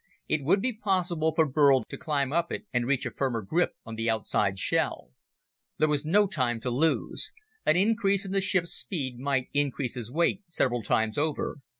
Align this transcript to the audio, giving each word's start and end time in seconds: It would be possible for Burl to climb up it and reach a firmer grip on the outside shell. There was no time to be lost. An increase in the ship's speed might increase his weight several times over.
It 0.27 0.41
would 0.43 0.63
be 0.63 0.73
possible 0.73 1.31
for 1.35 1.45
Burl 1.47 1.83
to 1.83 1.95
climb 1.95 2.33
up 2.33 2.51
it 2.51 2.65
and 2.73 2.87
reach 2.87 3.05
a 3.05 3.11
firmer 3.11 3.43
grip 3.43 3.73
on 3.85 3.93
the 3.93 4.09
outside 4.09 4.57
shell. 4.57 5.11
There 5.77 5.87
was 5.87 6.03
no 6.05 6.25
time 6.25 6.59
to 6.61 6.71
be 6.71 6.75
lost. 6.75 7.31
An 7.67 7.75
increase 7.77 8.25
in 8.25 8.31
the 8.31 8.41
ship's 8.41 8.71
speed 8.73 9.19
might 9.19 9.49
increase 9.53 9.93
his 9.93 10.11
weight 10.11 10.41
several 10.47 10.81
times 10.81 11.19
over. 11.19 11.57